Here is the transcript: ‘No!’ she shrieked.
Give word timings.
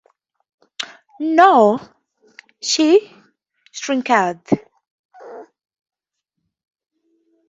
‘No!’ 1.19 1.79
she 2.59 3.11
shrieked. 3.71 4.51